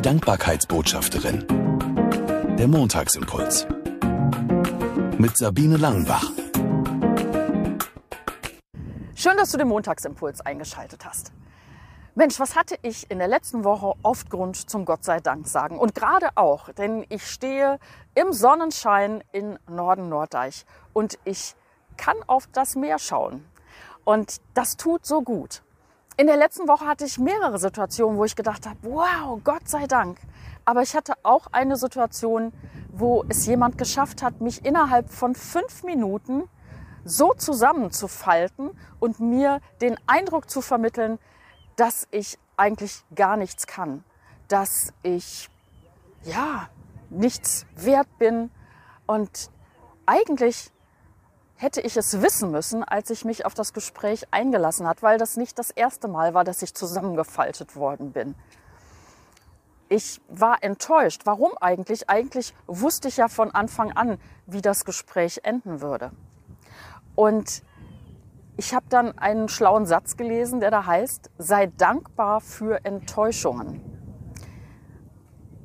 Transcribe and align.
Die 0.00 0.08
Dankbarkeitsbotschafterin. 0.08 1.46
Der 2.58 2.66
Montagsimpuls. 2.68 3.66
Mit 5.18 5.36
Sabine 5.36 5.76
Langenbach. 5.76 6.24
Schön, 9.14 9.36
dass 9.36 9.52
du 9.52 9.58
den 9.58 9.68
Montagsimpuls 9.68 10.40
eingeschaltet 10.40 11.04
hast. 11.04 11.32
Mensch, 12.14 12.40
was 12.40 12.56
hatte 12.56 12.76
ich 12.80 13.10
in 13.10 13.18
der 13.18 13.28
letzten 13.28 13.62
Woche 13.62 13.92
oft 14.02 14.30
Grund 14.30 14.70
zum 14.70 14.86
Gott 14.86 15.04
sei 15.04 15.20
Dank 15.20 15.46
sagen? 15.46 15.78
Und 15.78 15.94
gerade 15.94 16.30
auch, 16.34 16.72
denn 16.72 17.04
ich 17.10 17.26
stehe 17.26 17.78
im 18.14 18.32
Sonnenschein 18.32 19.22
in 19.32 19.58
Norden 19.68 20.08
Norddeich 20.08 20.64
und 20.94 21.18
ich 21.26 21.54
kann 21.98 22.16
auf 22.26 22.48
das 22.50 22.74
Meer 22.74 22.98
schauen. 22.98 23.44
Und 24.04 24.40
das 24.54 24.78
tut 24.78 25.04
so 25.04 25.20
gut. 25.20 25.62
In 26.20 26.26
der 26.26 26.36
letzten 26.36 26.68
Woche 26.68 26.86
hatte 26.86 27.06
ich 27.06 27.18
mehrere 27.18 27.58
Situationen, 27.58 28.18
wo 28.18 28.26
ich 28.26 28.36
gedacht 28.36 28.66
habe, 28.66 28.76
wow, 28.82 29.40
Gott 29.42 29.66
sei 29.66 29.86
Dank. 29.86 30.18
Aber 30.66 30.82
ich 30.82 30.94
hatte 30.94 31.14
auch 31.22 31.46
eine 31.50 31.78
Situation, 31.78 32.52
wo 32.90 33.24
es 33.30 33.46
jemand 33.46 33.78
geschafft 33.78 34.22
hat, 34.22 34.42
mich 34.42 34.62
innerhalb 34.66 35.08
von 35.08 35.34
fünf 35.34 35.82
Minuten 35.82 36.42
so 37.06 37.32
zusammenzufalten 37.32 38.72
und 38.98 39.18
mir 39.18 39.62
den 39.80 39.96
Eindruck 40.06 40.50
zu 40.50 40.60
vermitteln, 40.60 41.18
dass 41.76 42.06
ich 42.10 42.38
eigentlich 42.58 43.02
gar 43.14 43.38
nichts 43.38 43.66
kann, 43.66 44.04
dass 44.46 44.92
ich 45.02 45.48
ja 46.24 46.68
nichts 47.08 47.64
wert 47.76 48.18
bin 48.18 48.50
und 49.06 49.50
eigentlich 50.04 50.70
hätte 51.60 51.82
ich 51.82 51.94
es 51.98 52.22
wissen 52.22 52.50
müssen, 52.50 52.82
als 52.82 53.10
ich 53.10 53.26
mich 53.26 53.44
auf 53.44 53.52
das 53.52 53.74
Gespräch 53.74 54.26
eingelassen 54.30 54.88
hat, 54.88 55.02
weil 55.02 55.18
das 55.18 55.36
nicht 55.36 55.58
das 55.58 55.70
erste 55.70 56.08
Mal 56.08 56.32
war, 56.32 56.42
dass 56.42 56.62
ich 56.62 56.74
zusammengefaltet 56.74 57.76
worden 57.76 58.12
bin. 58.12 58.34
Ich 59.90 60.22
war 60.28 60.62
enttäuscht. 60.62 61.22
Warum 61.26 61.52
eigentlich? 61.60 62.08
Eigentlich 62.08 62.54
wusste 62.66 63.08
ich 63.08 63.18
ja 63.18 63.28
von 63.28 63.50
Anfang 63.50 63.92
an, 63.92 64.18
wie 64.46 64.62
das 64.62 64.86
Gespräch 64.86 65.40
enden 65.42 65.82
würde. 65.82 66.12
Und 67.14 67.62
ich 68.56 68.72
habe 68.74 68.86
dann 68.88 69.18
einen 69.18 69.50
schlauen 69.50 69.84
Satz 69.84 70.16
gelesen, 70.16 70.60
der 70.60 70.70
da 70.70 70.86
heißt, 70.86 71.30
sei 71.36 71.66
dankbar 71.66 72.40
für 72.40 72.86
Enttäuschungen. 72.86 73.82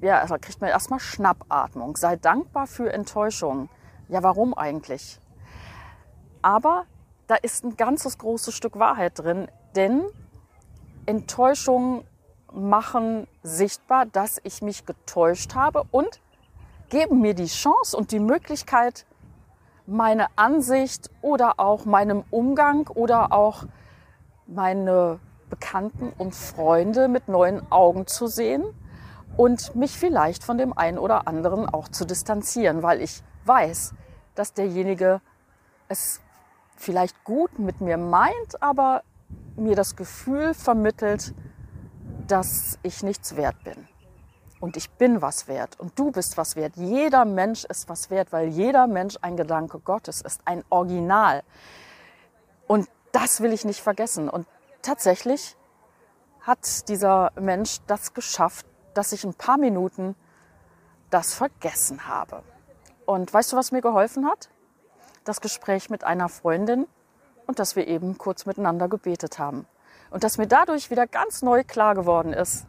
Ja, 0.00 0.24
da 0.24 0.38
kriegt 0.38 0.60
man 0.60 0.70
erstmal 0.70 1.00
Schnappatmung. 1.00 1.96
Sei 1.96 2.14
dankbar 2.14 2.68
für 2.68 2.92
Enttäuschungen. 2.92 3.68
Ja, 4.08 4.22
warum 4.22 4.54
eigentlich? 4.54 5.20
Aber 6.42 6.86
da 7.26 7.36
ist 7.36 7.64
ein 7.64 7.76
ganzes 7.76 8.18
großes 8.18 8.54
Stück 8.54 8.78
Wahrheit 8.78 9.18
drin, 9.18 9.48
denn 9.76 10.04
Enttäuschungen 11.06 12.04
machen 12.52 13.26
sichtbar, 13.42 14.06
dass 14.06 14.40
ich 14.42 14.62
mich 14.62 14.86
getäuscht 14.86 15.54
habe 15.54 15.84
und 15.90 16.20
geben 16.88 17.20
mir 17.20 17.34
die 17.34 17.46
Chance 17.46 17.96
und 17.96 18.10
die 18.10 18.18
Möglichkeit, 18.18 19.06
meine 19.86 20.26
Ansicht 20.36 21.10
oder 21.22 21.58
auch 21.58 21.84
meinem 21.84 22.24
Umgang 22.30 22.88
oder 22.88 23.32
auch 23.32 23.64
meine 24.46 25.20
Bekannten 25.48 26.12
und 26.16 26.34
Freunde 26.34 27.08
mit 27.08 27.28
neuen 27.28 27.70
Augen 27.70 28.06
zu 28.06 28.26
sehen 28.26 28.64
und 29.36 29.74
mich 29.74 29.98
vielleicht 29.98 30.44
von 30.44 30.58
dem 30.58 30.76
einen 30.76 30.98
oder 30.98 31.26
anderen 31.26 31.68
auch 31.68 31.88
zu 31.88 32.04
distanzieren, 32.04 32.82
weil 32.82 33.00
ich 33.00 33.22
weiß, 33.44 33.94
dass 34.34 34.52
derjenige 34.52 35.20
es 35.88 36.20
vielleicht 36.80 37.24
gut 37.24 37.58
mit 37.58 37.80
mir 37.80 37.98
meint, 37.98 38.62
aber 38.62 39.02
mir 39.56 39.76
das 39.76 39.96
Gefühl 39.96 40.54
vermittelt, 40.54 41.34
dass 42.26 42.78
ich 42.82 43.02
nichts 43.02 43.36
wert 43.36 43.62
bin. 43.64 43.86
Und 44.60 44.76
ich 44.76 44.90
bin 44.90 45.22
was 45.22 45.46
wert 45.46 45.78
und 45.78 45.98
du 45.98 46.10
bist 46.10 46.36
was 46.36 46.56
wert. 46.56 46.76
Jeder 46.76 47.24
Mensch 47.24 47.64
ist 47.64 47.88
was 47.88 48.10
wert, 48.10 48.32
weil 48.32 48.48
jeder 48.48 48.86
Mensch 48.86 49.16
ein 49.20 49.36
Gedanke 49.36 49.78
Gottes 49.78 50.20
ist, 50.22 50.40
ein 50.46 50.64
Original. 50.70 51.42
Und 52.66 52.88
das 53.12 53.40
will 53.40 53.52
ich 53.52 53.64
nicht 53.64 53.80
vergessen. 53.80 54.28
Und 54.28 54.46
tatsächlich 54.82 55.56
hat 56.40 56.88
dieser 56.88 57.32
Mensch 57.38 57.78
das 57.86 58.14
geschafft, 58.14 58.66
dass 58.94 59.12
ich 59.12 59.24
ein 59.24 59.34
paar 59.34 59.58
Minuten 59.58 60.14
das 61.10 61.34
vergessen 61.34 62.06
habe. 62.06 62.42
Und 63.04 63.32
weißt 63.32 63.52
du, 63.52 63.56
was 63.56 63.72
mir 63.72 63.82
geholfen 63.82 64.26
hat? 64.26 64.50
Das 65.24 65.40
Gespräch 65.40 65.90
mit 65.90 66.04
einer 66.04 66.28
Freundin 66.28 66.86
und 67.46 67.58
dass 67.58 67.76
wir 67.76 67.88
eben 67.88 68.18
kurz 68.18 68.46
miteinander 68.46 68.88
gebetet 68.88 69.38
haben. 69.38 69.66
Und 70.10 70.24
dass 70.24 70.38
mir 70.38 70.46
dadurch 70.46 70.90
wieder 70.90 71.06
ganz 71.06 71.42
neu 71.42 71.64
klar 71.64 71.94
geworden 71.94 72.32
ist, 72.32 72.66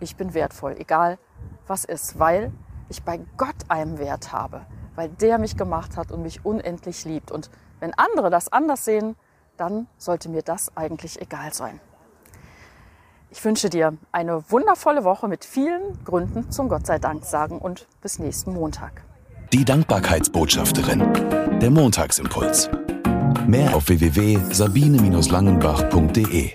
ich 0.00 0.16
bin 0.16 0.34
wertvoll, 0.34 0.76
egal 0.78 1.18
was 1.66 1.84
ist, 1.84 2.18
weil 2.18 2.52
ich 2.88 3.02
bei 3.02 3.20
Gott 3.36 3.54
einen 3.68 3.98
Wert 3.98 4.32
habe, 4.32 4.62
weil 4.96 5.08
der 5.08 5.38
mich 5.38 5.56
gemacht 5.56 5.96
hat 5.96 6.10
und 6.10 6.22
mich 6.22 6.44
unendlich 6.44 7.04
liebt. 7.04 7.30
Und 7.30 7.50
wenn 7.78 7.94
andere 7.94 8.30
das 8.30 8.52
anders 8.52 8.84
sehen, 8.84 9.16
dann 9.56 9.86
sollte 9.96 10.28
mir 10.28 10.42
das 10.42 10.76
eigentlich 10.76 11.20
egal 11.20 11.52
sein. 11.52 11.80
Ich 13.30 13.44
wünsche 13.44 13.70
dir 13.70 13.96
eine 14.10 14.50
wundervolle 14.50 15.04
Woche 15.04 15.28
mit 15.28 15.44
vielen 15.44 16.02
Gründen 16.04 16.50
zum 16.50 16.68
Gott 16.68 16.86
sei 16.86 16.98
Dank 16.98 17.24
sagen 17.24 17.58
und 17.58 17.86
bis 18.00 18.18
nächsten 18.18 18.52
Montag. 18.52 19.04
Die 19.52 19.64
Dankbarkeitsbotschafterin. 19.64 21.02
Der 21.60 21.72
Montagsimpuls. 21.72 22.70
Mehr 23.48 23.74
auf 23.74 23.88
www.sabine-langenbach.de 23.88 26.52